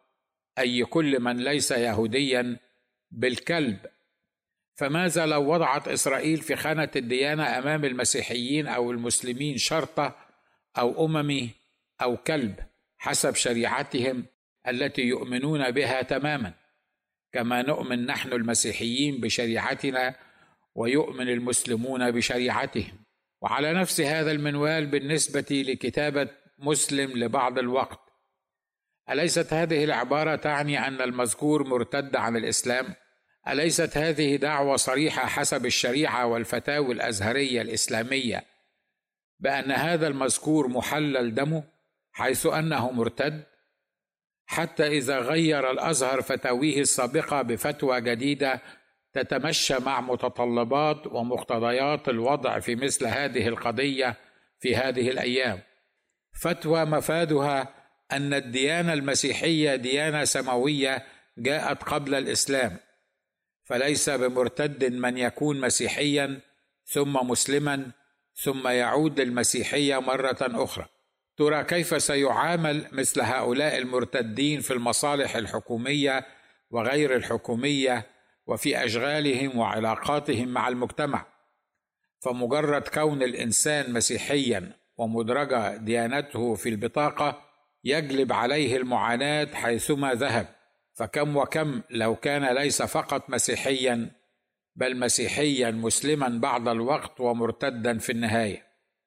أي 0.58 0.84
كل 0.84 1.20
من 1.20 1.36
ليس 1.36 1.70
يهوديا 1.70 2.56
بالكلب. 3.10 3.78
فماذا 4.74 5.26
لو 5.26 5.52
وضعت 5.52 5.88
إسرائيل 5.88 6.38
في 6.38 6.56
خانة 6.56 6.90
الديانة 6.96 7.58
أمام 7.58 7.84
المسيحيين 7.84 8.66
أو 8.66 8.90
المسلمين 8.90 9.56
شرطة 9.56 10.16
أو 10.78 11.06
اممي 11.06 11.50
أو 12.02 12.16
كلب 12.16 12.54
حسب 12.98 13.34
شريعتهم 13.34 14.26
التي 14.68 15.02
يؤمنون 15.02 15.70
بها 15.70 16.02
تماما. 16.02 16.54
كما 17.32 17.62
نؤمن 17.62 18.06
نحن 18.06 18.32
المسيحيين 18.32 19.20
بشريعتنا 19.20 20.14
ويؤمن 20.74 21.28
المسلمون 21.28 22.10
بشريعتهم. 22.10 23.04
وعلى 23.42 23.72
نفس 23.72 24.00
هذا 24.00 24.30
المنوال 24.30 24.86
بالنسبة 24.86 25.64
لكتابة 25.68 26.28
مسلم 26.58 27.10
لبعض 27.18 27.58
الوقت 27.58 28.00
أليست 29.10 29.52
هذه 29.52 29.84
العبارة 29.84 30.36
تعني 30.36 30.86
أن 30.86 31.00
المذكور 31.00 31.68
مرتد 31.68 32.16
عن 32.16 32.36
الإسلام؟ 32.36 32.94
أليست 33.48 33.96
هذه 33.98 34.36
دعوة 34.36 34.76
صريحة 34.76 35.26
حسب 35.26 35.66
الشريعة 35.66 36.26
والفتاوي 36.26 36.94
الأزهرية 36.94 37.62
الإسلامية 37.62 38.44
بأن 39.40 39.70
هذا 39.70 40.08
المذكور 40.08 40.68
محلل 40.68 41.34
دمه 41.34 41.64
حيث 42.12 42.46
أنه 42.46 42.90
مرتد؟ 42.90 43.44
حتى 44.46 44.86
إذا 44.86 45.18
غير 45.18 45.70
الأزهر 45.70 46.22
فتاويه 46.22 46.80
السابقة 46.80 47.42
بفتوى 47.42 48.00
جديدة 48.00 48.60
تتمشى 49.12 49.78
مع 49.78 50.00
متطلبات 50.00 51.06
ومقتضيات 51.06 52.08
الوضع 52.08 52.58
في 52.58 52.76
مثل 52.76 53.06
هذه 53.06 53.48
القضية 53.48 54.16
في 54.60 54.76
هذه 54.76 55.10
الأيام. 55.10 55.60
فتوى 56.42 56.84
مفادها 56.84 57.74
أن 58.12 58.34
الديانة 58.34 58.92
المسيحية 58.92 59.76
ديانة 59.76 60.24
سماوية 60.24 61.04
جاءت 61.38 61.82
قبل 61.82 62.14
الإسلام 62.14 62.76
فليس 63.64 64.10
بمرتد 64.10 64.92
من 64.92 65.18
يكون 65.18 65.60
مسيحيا 65.60 66.40
ثم 66.84 67.12
مسلما 67.12 67.90
ثم 68.34 68.68
يعود 68.68 69.20
للمسيحية 69.20 70.00
مرة 70.00 70.36
أخرى. 70.40 70.86
ترى 71.36 71.64
كيف 71.64 72.02
سيعامل 72.02 72.86
مثل 72.92 73.20
هؤلاء 73.20 73.78
المرتدين 73.78 74.60
في 74.60 74.72
المصالح 74.72 75.36
الحكومية 75.36 76.26
وغير 76.70 77.16
الحكومية 77.16 78.06
وفي 78.52 78.84
أشغالهم 78.84 79.58
وعلاقاتهم 79.58 80.48
مع 80.48 80.68
المجتمع. 80.68 81.26
فمجرد 82.20 82.88
كون 82.88 83.22
الإنسان 83.22 83.92
مسيحيا 83.92 84.72
ومدرجة 84.96 85.76
ديانته 85.76 86.54
في 86.54 86.68
البطاقة 86.68 87.42
يجلب 87.84 88.32
عليه 88.32 88.76
المعاناة 88.76 89.54
حيثما 89.54 90.14
ذهب. 90.14 90.46
فكم 90.94 91.36
وكم 91.36 91.82
لو 91.90 92.16
كان 92.16 92.54
ليس 92.54 92.82
فقط 92.82 93.30
مسيحيا 93.30 94.10
بل 94.76 94.98
مسيحيا 94.98 95.70
مسلما 95.70 96.28
بعض 96.28 96.68
الوقت 96.68 97.20
ومرتدا 97.20 97.98
في 97.98 98.12
النهاية. 98.12 98.62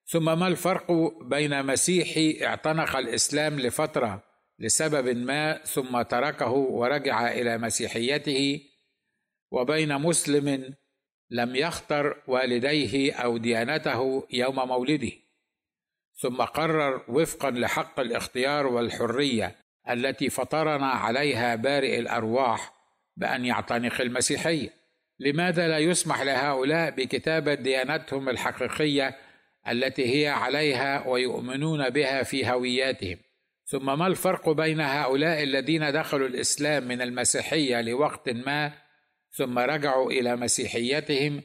ثم 0.08 0.40
ما 0.40 0.48
الفرق 0.48 0.92
بين 1.22 1.66
مسيحي 1.66 2.46
اعتنق 2.46 2.96
الإسلام 2.96 3.60
لفترة 3.60 4.24
لسبب 4.60 5.18
ما 5.18 5.58
ثم 5.64 6.02
تركه 6.02 6.52
ورجع 6.52 7.32
إلى 7.32 7.58
مسيحيته 7.58 8.62
وبين 9.52 9.98
مسلم 9.98 10.74
لم 11.30 11.56
يختر 11.56 12.22
والديه 12.28 13.14
أو 13.14 13.38
ديانته 13.38 14.28
يوم 14.34 14.56
مولده. 14.68 15.12
ثم 16.18 16.42
قرر 16.42 17.02
وفقا 17.08 17.52
لحق 17.52 18.00
الاختيار 18.00 18.68
والحرية 18.68 19.56
التي 19.90 20.30
فطرنا 20.30 20.88
عليها 20.88 21.56
بارئ 21.56 22.00
الأرواح 22.00 22.74
بأن 23.18 23.46
يعتنق 23.46 24.02
المسيحيه 24.02 24.70
لماذا 25.20 25.68
لا 25.68 25.78
يسمح 25.78 26.22
لهؤلاء 26.22 26.92
بكتابة 26.92 27.54
ديانتهم 27.54 28.30
الحقيقية 28.30 29.18
التي 29.68 30.16
هي 30.16 30.28
عليها 30.28 31.08
ويؤمنون 31.08 31.90
بها 31.90 32.24
في 32.24 32.50
هوياتهم؟ 32.50 33.18
ثم 33.66 34.00
ما 34.00 34.08
الفرق 34.08 34.50
بين 34.50 34.82
هؤلاء 34.82 35.44
الذين 35.44 35.92
دخلوا 35.92 36.28
الإسلام 36.28 36.88
من 36.88 37.02
المسيحية 37.02 37.82
لوقت 37.82 38.30
ما 38.30 38.72
ثم 39.36 39.60
رجعوا 39.60 40.12
إلى 40.12 40.36
مسيحيتهم 40.36 41.42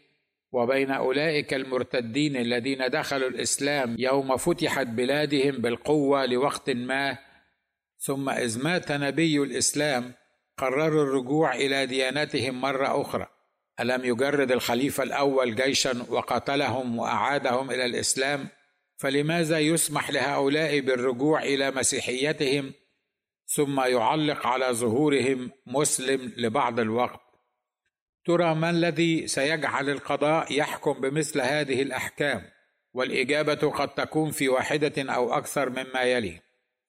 وبين 0.53 0.91
أولئك 0.91 1.55
المرتدين 1.55 2.37
الذين 2.37 2.89
دخلوا 2.89 3.29
الإسلام 3.29 3.97
يوم 3.99 4.37
فتحت 4.37 4.87
بلادهم 4.87 5.51
بالقوة 5.51 6.27
لوقت 6.27 6.71
ما. 6.71 7.19
ثم 7.99 8.31
إذ 8.31 8.65
مات 8.65 8.93
نبي 8.93 9.43
الإسلام 9.43 10.13
قرروا 10.57 11.03
الرجوع 11.05 11.55
إلى 11.55 11.87
ديانتهم 11.87 12.61
مرة 12.61 13.01
أخرى. 13.01 13.27
ألم 13.81 14.05
يجرد 14.05 14.53
الخليفة 14.53 15.03
الأول 15.03 15.55
جيشا 15.55 16.07
وقتلهم 16.09 16.99
وأعادهم 16.99 17.71
إلى 17.71 17.85
الإسلام؟ 17.85 18.49
فلماذا 18.97 19.59
يسمح 19.59 20.11
لهؤلاء 20.11 20.81
بالرجوع 20.81 21.43
إلى 21.43 21.71
مسيحيتهم؟ 21.71 22.73
ثم 23.47 23.81
يعلق 23.81 24.47
على 24.47 24.67
ظهورهم 24.67 25.51
مسلم 25.67 26.33
لبعض 26.37 26.81
الوقت. 26.81 27.30
ترى 28.25 28.55
ما 28.55 28.71
الذي 28.71 29.27
سيجعل 29.27 29.91
القضاء 29.91 30.59
يحكم 30.59 30.93
بمثل 30.93 31.41
هذه 31.41 31.83
الأحكام؟ 31.83 32.43
والإجابة 32.93 33.71
قد 33.71 33.89
تكون 33.89 34.31
في 34.31 34.49
واحدة 34.49 35.13
أو 35.15 35.35
أكثر 35.35 35.71
مما 35.71 36.03
يلي. 36.03 36.41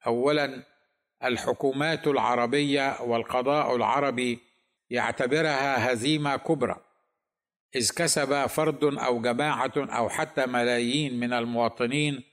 اولا 0.08 0.64
الحكومات 1.24 2.08
العربية 2.08 3.02
والقضاء 3.02 3.76
العربي 3.76 4.40
يعتبرها 4.90 5.94
هزيمة 5.94 6.38
كبرى. 6.38 6.76
إذ 7.76 7.92
كسب 7.96 8.46
فرد 8.46 8.84
أو 8.84 9.22
جماعة 9.22 9.74
أو 9.78 10.10
حتى 10.10 10.46
ملايين 10.46 11.20
من 11.20 11.34
المواطنين 11.34 12.24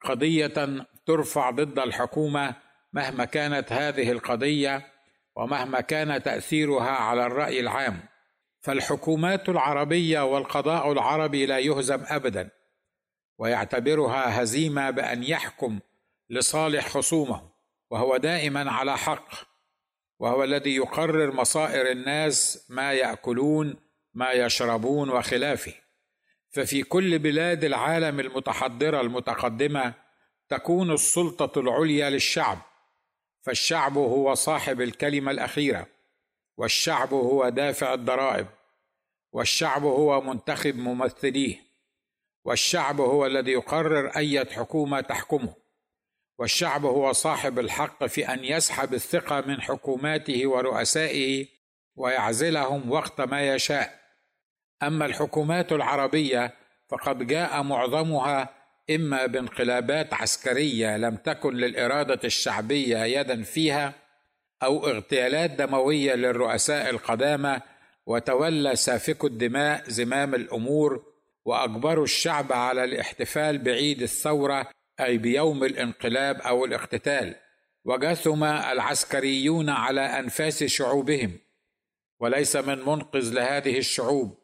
قضية 0.00 0.86
ترفع 1.06 1.50
ضد 1.50 1.78
الحكومة 1.78 2.54
مهما 2.92 3.24
كانت 3.24 3.72
هذه 3.72 4.10
القضية 4.12 4.86
ومهما 5.36 5.80
كان 5.80 6.22
تأثيرها 6.22 6.90
على 6.90 7.26
الرأي 7.26 7.60
العام. 7.60 8.09
فالحكومات 8.60 9.48
العربية 9.48 10.24
والقضاء 10.24 10.92
العربي 10.92 11.46
لا 11.46 11.58
يهزم 11.58 12.04
ابدا 12.06 12.50
ويعتبرها 13.38 14.42
هزيمة 14.42 14.90
بأن 14.90 15.22
يحكم 15.22 15.80
لصالح 16.30 16.88
خصومه 16.88 17.50
وهو 17.90 18.16
دائما 18.16 18.70
على 18.70 18.98
حق 18.98 19.50
وهو 20.18 20.44
الذي 20.44 20.76
يقرر 20.76 21.32
مصائر 21.32 21.90
الناس 21.90 22.66
ما 22.70 22.92
يأكلون 22.92 23.76
ما 24.14 24.32
يشربون 24.32 25.10
وخلافه. 25.10 25.74
ففي 26.50 26.82
كل 26.82 27.18
بلاد 27.18 27.64
العالم 27.64 28.20
المتحضرة 28.20 29.00
المتقدمة 29.00 29.94
تكون 30.48 30.92
السلطة 30.92 31.60
العليا 31.60 32.10
للشعب 32.10 32.58
فالشعب 33.42 33.96
هو 33.98 34.34
صاحب 34.34 34.80
الكلمة 34.80 35.30
الأخيرة. 35.30 35.86
والشعب 36.56 37.14
هو 37.14 37.48
دافع 37.48 37.94
الضرائب 37.94 38.46
والشعب 39.32 39.84
هو 39.84 40.20
منتخب 40.20 40.76
ممثليه 40.76 41.56
والشعب 42.44 43.00
هو 43.00 43.26
الذي 43.26 43.52
يقرر 43.52 44.08
اية 44.16 44.44
حكومة 44.44 45.00
تحكمه 45.00 45.54
والشعب 46.38 46.84
هو 46.84 47.12
صاحب 47.12 47.58
الحق 47.58 48.06
في 48.06 48.28
أن 48.28 48.44
يسحب 48.44 48.94
الثقة 48.94 49.40
من 49.40 49.60
حكوماته 49.60 50.46
ورؤسائه 50.46 51.46
ويعزلهم 51.96 52.90
وقت 52.90 53.20
ما 53.20 53.54
يشاء. 53.54 54.00
أما 54.82 55.06
الحكومات 55.06 55.72
العربية 55.72 56.54
فقد 56.88 57.26
جاء 57.26 57.62
معظمها 57.62 58.48
إما 58.90 59.26
بانقلابات 59.26 60.14
عسكرية 60.14 60.96
لم 60.96 61.16
تكن 61.16 61.54
للإرادة 61.54 62.20
الشعبية 62.24 62.98
يدا 62.98 63.42
فيها 63.42 63.94
أو 64.62 64.86
اغتيالات 64.86 65.50
دموية 65.50 66.14
للرؤساء 66.14 66.90
القدامى 66.90 67.60
وتولى 68.06 68.76
سافك 68.76 69.24
الدماء 69.24 69.84
زمام 69.88 70.34
الأمور 70.34 71.04
واجبروا 71.44 72.04
الشعب 72.04 72.52
على 72.52 72.84
الاحتفال 72.84 73.58
بعيد 73.58 74.02
الثورة 74.02 74.68
أي 75.00 75.18
بيوم 75.18 75.64
الانقلاب 75.64 76.40
أو 76.40 76.64
الاقتتال. 76.64 77.34
وجثم 77.84 78.44
العسكريون 78.44 79.68
على 79.68 80.00
أنفاس 80.00 80.64
شعوبهم. 80.64 81.38
وليس 82.20 82.56
من 82.56 82.78
منقذ 82.78 83.34
لهذه 83.34 83.78
الشعوب. 83.78 84.38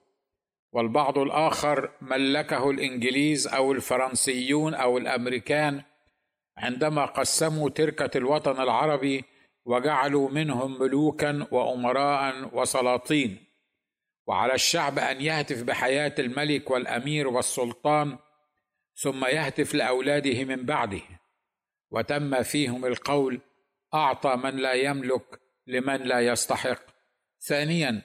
والبعض 0.73 1.19
الآخر 1.19 1.91
ملكه 2.01 2.71
الإنجليز 2.71 3.47
أو 3.49 3.73
الفرنسيون 3.73 4.75
أو 4.75 4.99
الأمريكان 4.99 5.83
عندما 6.57 7.05
قسموا 7.05 7.71
تركة 7.71 8.19
الوطن 8.19 8.63
العربي 8.63 9.25
وجعلوا 9.67 10.31
منهم 10.31 10.79
ملوكا 10.79 11.47
وامراء 11.51 12.51
وسلاطين. 12.53 13.47
وعلى 14.27 14.55
الشعب 14.55 14.99
أن 14.99 15.21
يهتف 15.21 15.63
بحياة 15.63 16.15
الملك 16.19 16.71
والأمير 16.71 17.29
والسلطان 17.29 18.19
ثم 18.95 19.25
يهتف 19.25 19.75
لأولاده 19.75 20.45
من 20.45 20.67
بعده. 20.67 21.01
وتم 21.91 22.43
فيهم 22.43 22.85
القول 22.85 23.41
أعطى 23.95 24.37
من 24.37 24.57
لا 24.57 24.73
يملك 24.73 25.41
لمن 25.67 25.97
لا 25.97 26.21
يستحق. 26.21 26.83
ثانيا 27.41 28.03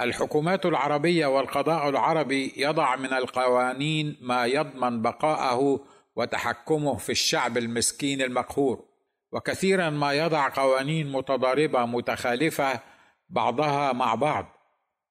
الحكومات 0.00 0.66
العربية 0.66 1.26
والقضاء 1.26 1.88
العربي 1.88 2.52
يضع 2.56 2.96
من 2.96 3.12
القوانين 3.12 4.16
ما 4.20 4.46
يضمن 4.46 5.02
بقاءه 5.02 5.86
وتحكمه 6.16 6.96
في 6.96 7.12
الشعب 7.12 7.58
المسكين 7.58 8.22
المقهور. 8.22 8.91
وكثيرا 9.32 9.90
ما 9.90 10.12
يضع 10.12 10.48
قوانين 10.48 11.12
متضاربة 11.12 11.86
متخالفة 11.86 12.80
بعضها 13.28 13.92
مع 13.92 14.14
بعض 14.14 14.46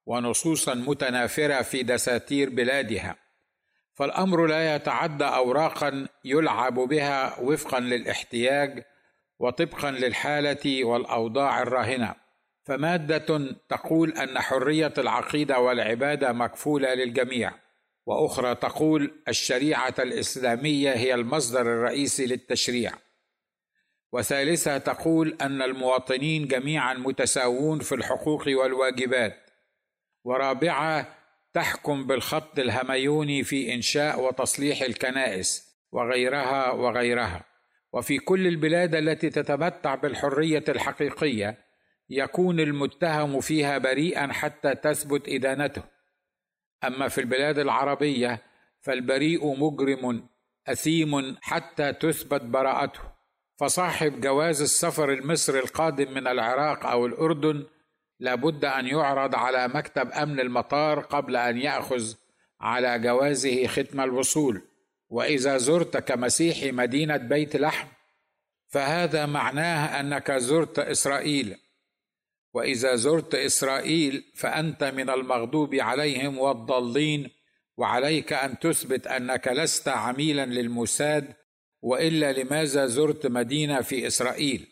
ونصوصا 0.05 0.73
متنافرة 0.73 1.61
في 1.61 1.83
دساتير 1.83 2.49
بلادها. 2.49 3.15
فالأمر 3.93 4.47
لا 4.47 4.75
يتعدى 4.75 5.23
اوراقا 5.25 6.07
يلعب 6.25 6.73
بها 6.73 7.39
وفقا 7.39 7.79
للاحتياج 7.79 8.83
وطبقا 9.39 9.91
للحالة 9.91 10.85
والأوضاع 10.85 11.61
الراهنة. 11.61 12.15
فمادة 12.63 13.55
تقول 13.69 14.11
أن 14.11 14.39
حرية 14.39 14.93
العقيدة 14.97 15.59
والعبادة 15.59 16.31
مكفولة 16.33 16.93
للجميع 16.93 17.51
وأخرى 18.05 18.55
تقول 18.55 19.23
الشريعة 19.27 19.95
الإسلامية 19.99 20.91
هي 20.91 21.13
المصدر 21.13 21.61
الرئيسي 21.61 22.25
للتشريع. 22.25 22.91
وثالثة 24.11 24.77
تقول 24.77 25.37
أن 25.41 25.61
المواطنين 25.61 26.47
جميعا 26.47 26.93
متساوون 26.93 27.79
في 27.79 27.95
الحقوق 27.95 28.47
والواجبات. 28.47 29.49
ورابعة 30.23 31.17
تحكم 31.53 32.07
بالخط 32.07 32.59
الهميوني 32.59 33.43
في 33.43 33.73
إنشاء 33.73 34.21
وتصليح 34.21 34.81
الكنائس 34.81 35.77
وغيرها 35.91 36.71
وغيرها. 36.71 37.45
وفي 37.93 38.17
كل 38.17 38.47
البلاد 38.47 38.95
التي 38.95 39.29
تتمتع 39.29 39.95
بالحرية 39.95 40.63
الحقيقية 40.69 41.57
يكون 42.09 42.59
المتهم 42.59 43.39
فيها 43.39 43.77
بريئا 43.77 44.33
حتى 44.33 44.75
تثبت 44.75 45.29
إدانته. 45.29 45.83
أما 46.83 47.07
في 47.07 47.21
البلاد 47.21 47.59
العربية 47.59 48.41
فالبريء 48.81 49.55
مجرم 49.55 50.27
أثيم 50.67 51.37
حتى 51.41 51.93
تثبت 51.93 52.41
براءته. 52.41 53.10
فصاحب 53.61 54.21
جواز 54.21 54.61
السفر 54.61 55.13
المصري 55.13 55.59
القادم 55.59 56.13
من 56.13 56.27
العراق 56.27 56.85
أو 56.85 57.05
الأردن 57.05 57.63
لابد 58.19 58.65
أن 58.65 58.87
يعرض 58.87 59.35
على 59.35 59.67
مكتب 59.67 60.11
أمن 60.11 60.39
المطار 60.39 60.99
قبل 60.99 61.35
أن 61.35 61.57
يأخذ 61.57 62.13
على 62.61 62.99
جوازه 62.99 63.67
ختم 63.67 64.01
الوصول. 64.01 64.61
وإذا 65.09 65.57
زرت 65.57 65.97
كمسيحي 65.97 66.71
مدينة 66.71 67.17
بيت 67.17 67.55
لحم 67.55 67.87
فهذا 68.67 69.25
معناه 69.25 69.99
أنك 69.99 70.31
زرت 70.31 70.79
إسرائيل. 70.79 71.57
وإذا 72.53 72.95
زرت 72.95 73.35
إسرائيل 73.35 74.23
فأنت 74.35 74.83
من 74.83 75.09
المغضوب 75.09 75.75
عليهم 75.75 76.37
والضالين 76.37 77.29
وعليك 77.77 78.33
أن 78.33 78.59
تثبت 78.59 79.07
أنك 79.07 79.47
لست 79.47 79.87
عميلا 79.87 80.45
للموساد 80.45 81.40
وإلا 81.81 82.31
لماذا 82.31 82.85
زرت 82.85 83.27
مدينة 83.27 83.81
في 83.81 84.07
إسرائيل؟ 84.07 84.67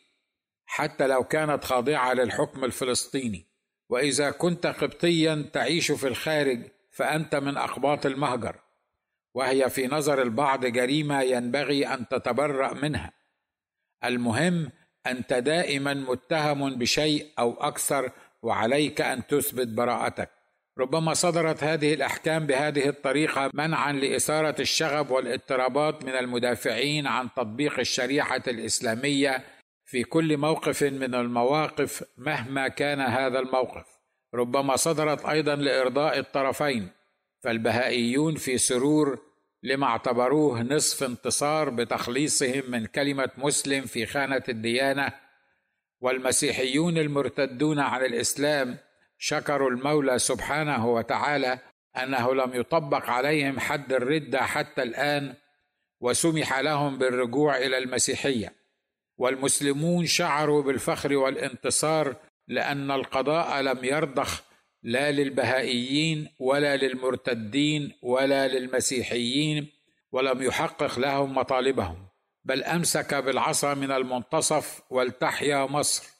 حتى 0.65 1.07
لو 1.07 1.23
كانت 1.23 1.63
خاضعة 1.63 2.13
للحكم 2.13 2.65
الفلسطيني. 2.65 3.45
وإذا 3.89 4.31
كنت 4.31 4.67
قبطيا 4.67 5.49
تعيش 5.53 5.91
في 5.91 6.07
الخارج 6.07 6.71
فأنت 6.91 7.35
من 7.35 7.57
أقباط 7.57 8.05
المهجر. 8.05 8.55
وهي 9.33 9.69
في 9.69 9.87
نظر 9.87 10.21
البعض 10.21 10.65
جريمة 10.65 11.21
ينبغي 11.21 11.87
أن 11.87 12.07
تتبرأ 12.07 12.73
منها. 12.73 13.13
المهم 14.03 14.71
أنت 15.07 15.33
دائما 15.33 15.93
متهم 15.93 16.75
بشيء 16.75 17.33
أو 17.39 17.53
أكثر 17.53 18.11
وعليك 18.41 19.01
أن 19.01 19.27
تثبت 19.27 19.67
براءتك. 19.67 20.38
ربما 20.79 21.13
صدرت 21.13 21.63
هذه 21.63 21.93
الأحكام 21.93 22.45
بهذه 22.45 22.89
الطريقة 22.89 23.51
منعا 23.53 23.93
لإثارة 23.93 24.55
الشغب 24.61 25.11
والاضطرابات 25.11 26.05
من 26.05 26.11
المدافعين 26.11 27.07
عن 27.07 27.29
تطبيق 27.35 27.79
الشريعه 27.79 28.43
الإسلامية 28.47 29.43
في 29.85 30.03
كل 30.03 30.37
موقف 30.37 30.83
من 30.83 31.15
المواقف 31.15 32.03
مهما 32.17 32.67
كان 32.67 33.01
هذا 33.01 33.39
الموقف. 33.39 33.85
ربما 34.33 34.75
صدرت 34.75 35.25
أيضا 35.25 35.55
لإرضاء 35.55 36.19
الطرفين 36.19 36.89
فالبهائيون 37.43 38.35
في 38.35 38.57
سرور 38.57 39.19
لما 39.63 39.87
اعتبروه 39.87 40.61
نصف 40.61 41.03
انتصار 41.03 41.69
بتخليصهم 41.69 42.63
من 42.71 42.85
كلمة 42.85 43.29
مسلم 43.37 43.85
في 43.85 44.05
خانة 44.05 44.43
الديانة 44.49 45.13
والمسيحيون 46.01 46.97
المرتدون 46.97 47.79
عن 47.79 48.05
الإسلام 48.05 48.77
شكروا 49.19 49.69
المولى 49.69 50.19
سبحانه 50.19 50.87
وتعالى 50.87 51.59
أنه 51.97 52.35
لم 52.35 52.53
يطبق 52.53 53.09
عليهم 53.09 53.59
حد 53.59 53.93
الرده 53.93 54.41
حتى 54.41 54.83
الآن 54.83 55.33
وسمح 55.99 56.59
لهم 56.59 56.97
بالرجوع 56.97 57.57
إلى 57.57 57.77
المسيحية. 57.77 58.53
والمسلمون 59.17 60.05
شعروا 60.05 60.61
بالفخر 60.61 61.15
والانتصار 61.15 62.15
لأن 62.47 62.91
القضاء 62.91 63.61
لم 63.61 63.85
يرضخ 63.85 64.43
لا 64.83 65.11
للبهائيين 65.11 66.27
ولا 66.39 66.77
للمرتدين 66.77 67.91
ولا 68.01 68.47
للمسيحيين 68.47 69.67
ولم 70.11 70.43
يحقق 70.43 70.99
لهم 70.99 71.35
مطالبهم 71.35 72.07
بل 72.45 72.63
أمسك 72.63 73.13
بالعصا 73.13 73.73
من 73.73 73.91
المنتصف 73.91 74.81
ولتحيا 74.89 75.65
مصر. 75.65 76.18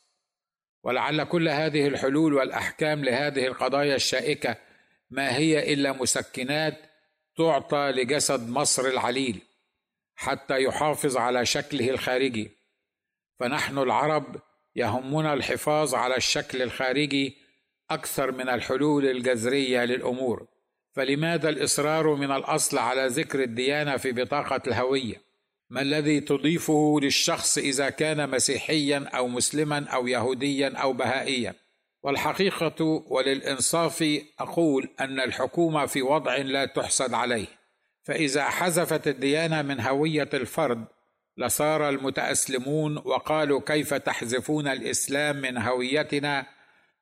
ولعل 0.84 1.24
كل 1.24 1.50
هذه 1.50 1.88
الحلول 1.88 2.34
والأحكام 2.34 3.04
لهذه 3.04 3.48
القضايا 3.48 3.96
الشائكة 3.96 4.56
ما 5.10 5.36
هي 5.38 5.74
إلا 5.74 5.92
مسكنات 5.92 6.78
تعطى 7.38 7.92
لجسد 7.96 8.50
مصر 8.50 8.86
العليل 8.86 9.42
حتى 10.16 10.64
يحافظ 10.64 11.18
على 11.18 11.46
شكله 11.46 11.90
الخارجي. 11.90 12.52
فنحن 13.40 13.78
العرب 13.78 14.36
يهمنا 14.76 15.34
الحفاظ 15.34 15.96
على 15.96 16.16
الشكل 16.18 16.62
الخارجي 16.62 17.38
أكثر 17.92 18.32
من 18.32 18.50
الحلول 18.50 19.06
الجذرية 19.06 19.86
للأمور. 19.86 20.48
فلماذا 20.92 21.50
الإصرار 21.50 22.16
من 22.16 22.32
الأصل 22.32 22.78
على 22.78 23.08
ذكر 23.08 23.44
الديانة 23.44 23.98
في 23.98 24.12
بطاقة 24.12 24.62
الهوية؟ 24.68 25.29
ما 25.70 25.82
الذي 25.82 26.20
تضيفه 26.20 27.00
للشخص 27.02 27.58
إذا 27.58 27.90
كان 27.90 28.30
مسيحيا 28.30 29.10
أو 29.14 29.28
مسلما 29.28 29.88
أو 29.88 30.08
يهوديا 30.08 30.78
أو 30.78 30.94
بهائيا؟ 30.94 31.56
والحقيقة 32.04 33.04
وللإنصاف 33.08 34.22
أقول 34.40 34.90
أن 35.00 35.20
الحكومة 35.20 35.86
في 35.86 36.02
وضع 36.02 36.36
لا 36.36 36.66
تحسد 36.66 37.14
عليه. 37.14 37.48
فإذا 38.04 38.44
حذفت 38.44 39.08
الديانة 39.08 39.62
من 39.62 39.80
هوية 39.80 40.30
الفرد 40.34 40.86
لصار 41.38 41.90
المتأسلمون 41.90 42.98
وقالوا 42.98 43.62
كيف 43.66 43.94
تحذفون 43.94 44.68
الإسلام 44.68 45.42
من 45.42 45.58
هويتنا؟ 45.58 46.46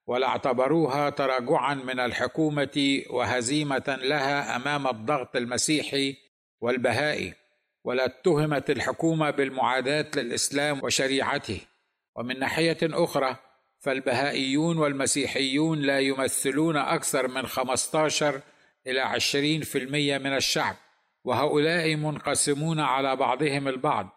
ولاعتبروها 0.08 1.10
تراجعا 1.10 1.74
من 1.74 2.00
الحكومة 2.00 3.02
وهزيمة 3.10 4.00
لها 4.02 4.56
أمام 4.56 4.88
الضغط 4.88 5.36
المسيحي 5.36 6.16
والبهائي. 6.62 7.47
ولا 7.88 8.06
اتهمت 8.06 8.70
الحكومة 8.70 9.30
بالمعاداة 9.30 10.06
للإسلام 10.16 10.84
وشريعته. 10.84 11.62
ومن 12.16 12.40
ناحية 12.40 12.78
أخرى 12.84 13.36
فالبهائيون 13.80 14.78
والمسيحيون 14.78 15.82
لا 15.82 16.00
يمثلون 16.00 16.78
أكثر 16.78 17.28
من 17.28 17.48
15 17.48 18.42
إلى 18.88 19.02
20% 19.02 20.18
من 20.18 20.36
الشعب 20.36 20.76
وهؤلاء 21.24 21.96
منقسمون 21.96 22.80
على 22.80 23.16
بعضهم 23.16 23.68
البعض 23.68 24.10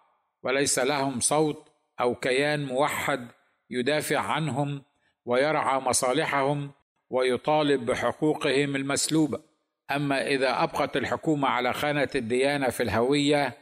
وليس 0.42 0.78
لهم 0.78 1.20
صوت 1.20 1.68
أو 2.00 2.14
كيان 2.14 2.64
موحد 2.64 3.28
يدافع 3.70 4.18
عنهم 4.18 4.82
ويرعى 5.24 5.80
مصالحهم 5.80 6.70
ويطالب 7.10 7.86
بحقوقهم 7.86 8.76
المسلوبة. 8.76 9.49
أما 9.90 10.26
إذا 10.26 10.62
أبقت 10.62 10.96
الحكومة 10.96 11.48
على 11.48 11.72
خانة 11.72 12.08
الديانة 12.14 12.68
في 12.68 12.82
الهوية 12.82 13.56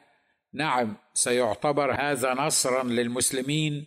نعم 0.54 0.96
سيعتبر 1.14 1.92
هذا 1.92 2.34
نصرا 2.34 2.82
للمسلمين 2.82 3.86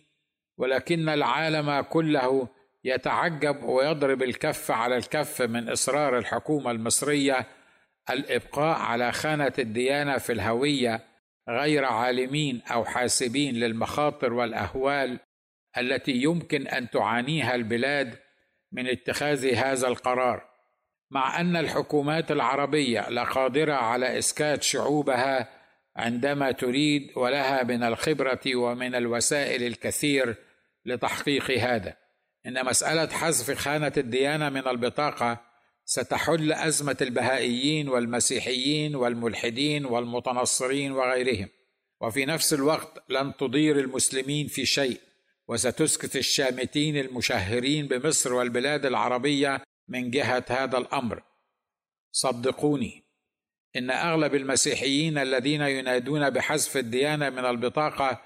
ولكن 0.58 1.08
العالم 1.08 1.80
كله 1.80 2.48
يتعجب 2.84 3.62
ويضرب 3.62 4.22
الكف 4.22 4.70
على 4.70 4.96
الكف 4.96 5.42
من 5.42 5.68
إصرار 5.68 6.18
الحكومة 6.18 6.70
المصرية 6.70 7.46
الإبقاء 8.10 8.78
على 8.78 9.12
خانة 9.12 9.52
الديانة 9.58 10.18
في 10.18 10.32
الهوية 10.32 11.00
غير 11.48 11.84
عالمين 11.84 12.62
أو 12.70 12.84
حاسبين 12.84 13.54
للمخاطر 13.54 14.32
والأهوال 14.32 15.20
التي 15.78 16.12
يمكن 16.12 16.66
أن 16.66 16.90
تعانيها 16.90 17.54
البلاد 17.54 18.18
من 18.72 18.88
اتخاذ 18.88 19.54
هذا 19.54 19.88
القرار. 19.88 20.51
مع 21.12 21.40
أن 21.40 21.56
الحكومات 21.56 22.30
العربية 22.30 23.10
لقادره 23.10 23.72
على 23.72 24.18
إسكات 24.18 24.62
شعوبها 24.62 25.48
عندما 25.96 26.52
تريد 26.52 27.10
ولها 27.16 27.62
من 27.62 27.82
الخبرة 27.82 28.40
ومن 28.54 28.94
الوسائل 28.94 29.62
الكثير 29.62 30.34
لتحقيق 30.86 31.50
هذا. 31.50 31.96
إن 32.46 32.64
مسألة 32.64 33.06
حذف 33.06 33.58
خانة 33.58 33.92
الديانة 33.96 34.48
من 34.48 34.68
البطاقة 34.68 35.40
ستحل 35.84 36.52
أزمة 36.52 36.96
البهائيين 37.00 37.88
والمسيحيين 37.88 38.94
والملحدين 38.94 39.84
والمتنصرين 39.84 40.92
وغيرهم. 40.92 41.48
وفي 42.00 42.24
نفس 42.26 42.54
الوقت 42.54 43.04
لن 43.08 43.36
تضير 43.36 43.78
المسلمين 43.78 44.46
في 44.46 44.66
شيء 44.66 45.00
وستسكت 45.48 46.16
الشامتين 46.16 46.96
المشهرين 46.96 47.86
بمصر 47.86 48.34
والبلاد 48.34 48.86
العربية 48.86 49.62
من 49.92 50.10
جهة 50.10 50.44
هذا 50.48 50.78
الأمر. 50.78 51.22
صدقوني 52.12 53.04
إن 53.76 53.90
أغلب 53.90 54.34
المسيحيين 54.34 55.18
الذين 55.18 55.62
ينادون 55.62 56.30
بحذف 56.30 56.76
الديانة 56.76 57.30
من 57.30 57.44
البطاقة 57.44 58.20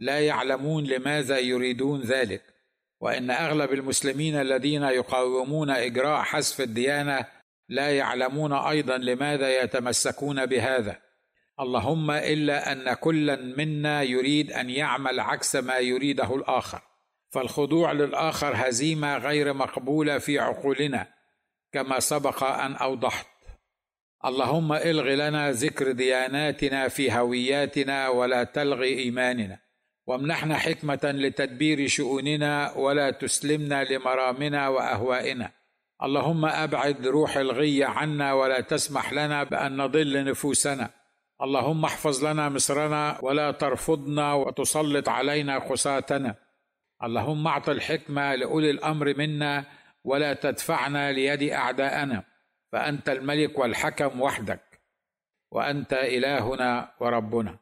لا 0.00 0.20
يعلمون 0.20 0.84
لماذا 0.84 1.38
يريدون 1.38 2.00
ذلك 2.00 2.42
وإن 3.00 3.30
أغلب 3.30 3.72
المسلمين 3.72 4.34
الذين 4.34 4.82
يقاومون 4.82 5.70
إجراء 5.70 6.22
حذف 6.22 6.60
الديانة 6.60 7.26
لا 7.68 7.96
يعلمون 7.96 8.52
أيضا 8.52 8.98
لماذا 8.98 9.62
يتمسكون 9.62 10.46
بهذا. 10.46 11.02
اللهم 11.60 12.10
إلا 12.10 12.72
أن 12.72 12.94
كلا 12.94 13.36
منا 13.36 14.02
يريد 14.02 14.52
أن 14.52 14.70
يعمل 14.70 15.20
عكس 15.20 15.56
ما 15.56 15.78
يريده 15.78 16.36
الآخر. 16.36 16.82
فالخضوع 17.32 17.92
للآخر 17.92 18.52
هزيمة 18.54 19.18
غير 19.18 19.52
مقبولة 19.52 20.18
في 20.18 20.38
عقولنا 20.38 21.06
كما 21.72 22.00
سبق 22.00 22.44
أن 22.44 22.74
أوضحت. 22.74 23.26
اللهم 24.24 24.72
إلغ 24.72 25.04
لنا 25.04 25.50
ذكر 25.52 25.92
دياناتنا 25.92 26.88
في 26.88 27.12
هوياتنا 27.12 28.08
ولا 28.08 28.44
تلغ 28.44 28.82
إيماننا 28.82 29.58
وامنحنا 30.06 30.56
حكمة 30.56 31.00
لتدبير 31.04 31.88
شؤوننا 31.88 32.72
ولا 32.72 33.10
تسلمنا 33.10 33.84
لمرامنا 33.84 34.68
وأهوائنا. 34.68 35.52
اللهم 36.02 36.44
أبعد 36.44 37.06
روح 37.06 37.36
الغي 37.36 37.84
عنا 37.84 38.32
ولا 38.32 38.60
تسمح 38.60 39.12
لنا 39.12 39.44
بأن 39.44 39.76
نضل 39.76 40.24
نفوسنا. 40.24 40.90
اللهم 41.42 41.84
احفظ 41.84 42.24
لنا 42.24 42.48
مصرنا 42.48 43.18
ولا 43.22 43.50
ترفضنا 43.50 44.32
وتسلط 44.34 45.08
علينا 45.08 45.60
خساتنا. 45.60 46.41
اللهم 47.04 47.46
اعط 47.46 47.68
الحكمة 47.68 48.34
لأولي 48.34 48.70
الأمر 48.70 49.18
منا 49.18 49.64
ولا 50.04 50.34
تدفعنا 50.34 51.12
ليد 51.12 51.42
أعداءنا 51.42 52.24
فأنت 52.72 53.08
الملك 53.08 53.58
والحكم 53.58 54.20
وحدك 54.20 54.80
وأنت 55.50 55.92
إلهنا 55.92 56.92
وربنا. 57.00 57.61